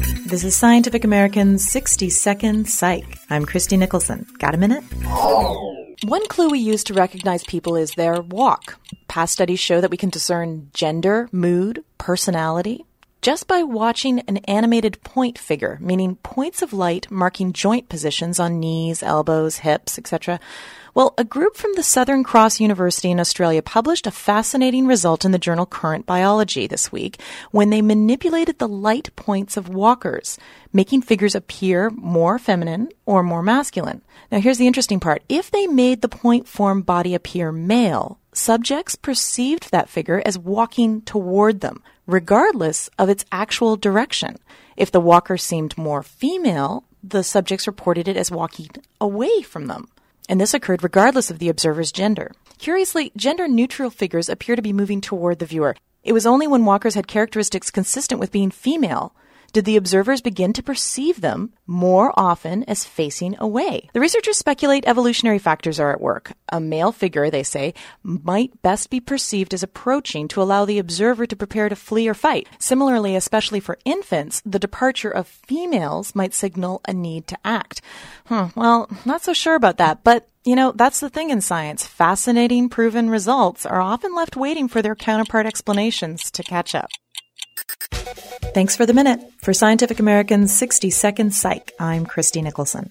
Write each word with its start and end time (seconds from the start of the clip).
This 0.00 0.44
is 0.44 0.56
Scientific 0.56 1.04
American's 1.04 1.68
60 1.70 2.08
Second 2.10 2.68
Psych. 2.68 3.04
I'm 3.28 3.44
Christie 3.44 3.76
Nicholson. 3.76 4.26
Got 4.38 4.54
a 4.54 4.58
minute? 4.58 4.82
One 6.04 6.26
clue 6.28 6.48
we 6.48 6.58
use 6.58 6.84
to 6.84 6.94
recognize 6.94 7.44
people 7.44 7.76
is 7.76 7.92
their 7.92 8.22
walk. 8.22 8.78
Past 9.08 9.34
studies 9.34 9.60
show 9.60 9.80
that 9.80 9.90
we 9.90 9.96
can 9.96 10.08
discern 10.08 10.70
gender, 10.72 11.28
mood, 11.32 11.84
personality, 11.98 12.84
just 13.22 13.46
by 13.46 13.62
watching 13.62 14.20
an 14.20 14.38
animated 14.38 15.02
point 15.02 15.38
figure, 15.38 15.78
meaning 15.80 16.16
points 16.16 16.62
of 16.62 16.72
light 16.72 17.10
marking 17.10 17.52
joint 17.52 17.88
positions 17.88 18.40
on 18.40 18.60
knees, 18.60 19.02
elbows, 19.02 19.58
hips, 19.58 19.98
etc. 19.98 20.40
Well, 20.94 21.14
a 21.18 21.24
group 21.24 21.56
from 21.56 21.74
the 21.74 21.82
Southern 21.82 22.24
Cross 22.24 22.58
University 22.58 23.10
in 23.10 23.20
Australia 23.20 23.62
published 23.62 24.06
a 24.06 24.10
fascinating 24.10 24.86
result 24.86 25.24
in 25.24 25.30
the 25.30 25.38
journal 25.38 25.66
Current 25.66 26.04
Biology 26.04 26.66
this 26.66 26.90
week 26.90 27.20
when 27.52 27.70
they 27.70 27.82
manipulated 27.82 28.58
the 28.58 28.68
light 28.68 29.14
points 29.14 29.56
of 29.56 29.68
walkers, 29.68 30.36
making 30.72 31.02
figures 31.02 31.34
appear 31.34 31.90
more 31.90 32.38
feminine 32.38 32.88
or 33.06 33.22
more 33.22 33.42
masculine. 33.42 34.02
Now, 34.32 34.40
here's 34.40 34.58
the 34.58 34.66
interesting 34.66 34.98
part. 34.98 35.22
If 35.28 35.50
they 35.50 35.66
made 35.66 36.02
the 36.02 36.08
point 36.08 36.48
form 36.48 36.82
body 36.82 37.14
appear 37.14 37.52
male, 37.52 38.18
subjects 38.32 38.96
perceived 38.96 39.70
that 39.70 39.88
figure 39.88 40.22
as 40.24 40.38
walking 40.38 41.02
toward 41.02 41.60
them, 41.60 41.82
regardless 42.10 42.90
of 42.98 43.08
its 43.08 43.24
actual 43.30 43.76
direction. 43.76 44.36
If 44.76 44.90
the 44.90 45.00
walker 45.00 45.36
seemed 45.36 45.78
more 45.78 46.02
female, 46.02 46.84
the 47.02 47.22
subjects 47.22 47.66
reported 47.66 48.08
it 48.08 48.16
as 48.16 48.30
walking 48.30 48.70
away 49.00 49.42
from 49.42 49.66
them 49.66 49.88
and 50.30 50.40
this 50.40 50.54
occurred 50.54 50.84
regardless 50.84 51.28
of 51.28 51.40
the 51.40 51.48
observer's 51.48 51.90
gender. 51.90 52.30
Curiously, 52.58 53.10
gender 53.16 53.48
neutral 53.48 53.90
figures 53.90 54.28
appear 54.28 54.54
to 54.54 54.62
be 54.62 54.72
moving 54.72 55.00
toward 55.00 55.40
the 55.40 55.46
viewer. 55.46 55.74
It 56.04 56.12
was 56.12 56.24
only 56.24 56.46
when 56.46 56.64
walkers 56.64 56.94
had 56.94 57.08
characteristics 57.08 57.70
consistent 57.72 58.20
with 58.20 58.30
being 58.30 58.52
female 58.52 59.12
did 59.50 59.64
the 59.64 59.76
observers 59.76 60.20
begin 60.20 60.52
to 60.54 60.62
perceive 60.62 61.20
them 61.20 61.52
more 61.66 62.12
often 62.16 62.64
as 62.64 62.84
facing 62.84 63.36
away. 63.38 63.88
The 63.92 64.00
researchers 64.00 64.36
speculate 64.36 64.84
evolutionary 64.86 65.38
factors 65.38 65.78
are 65.78 65.92
at 65.92 66.00
work. 66.00 66.32
A 66.50 66.60
male 66.60 66.92
figure, 66.92 67.30
they 67.30 67.42
say, 67.42 67.74
might 68.02 68.62
best 68.62 68.90
be 68.90 69.00
perceived 69.00 69.54
as 69.54 69.62
approaching 69.62 70.28
to 70.28 70.42
allow 70.42 70.64
the 70.64 70.78
observer 70.78 71.26
to 71.26 71.36
prepare 71.36 71.68
to 71.68 71.76
flee 71.76 72.08
or 72.08 72.14
fight. 72.14 72.48
Similarly, 72.58 73.16
especially 73.16 73.60
for 73.60 73.78
infants, 73.84 74.42
the 74.44 74.58
departure 74.58 75.10
of 75.10 75.26
females 75.26 76.14
might 76.14 76.34
signal 76.34 76.80
a 76.86 76.92
need 76.92 77.26
to 77.28 77.38
act. 77.44 77.80
Hmm, 78.26 78.46
well, 78.56 78.88
not 79.04 79.22
so 79.22 79.32
sure 79.32 79.54
about 79.54 79.78
that, 79.78 80.04
but 80.04 80.28
you 80.44 80.56
know, 80.56 80.72
that's 80.72 81.00
the 81.00 81.10
thing 81.10 81.30
in 81.30 81.40
science. 81.42 81.86
Fascinating 81.86 82.70
proven 82.70 83.10
results 83.10 83.66
are 83.66 83.80
often 83.80 84.14
left 84.14 84.36
waiting 84.36 84.68
for 84.68 84.80
their 84.80 84.94
counterpart 84.94 85.44
explanations 85.46 86.30
to 86.30 86.42
catch 86.42 86.74
up. 86.74 86.88
Thanks 88.52 88.76
for 88.76 88.86
the 88.86 88.94
minute. 88.94 89.20
For 89.42 89.52
Scientific 89.52 90.00
American's 90.00 90.52
60 90.52 90.90
Second 90.90 91.32
Psych, 91.32 91.72
I'm 91.78 92.04
Christie 92.04 92.42
Nicholson. 92.42 92.90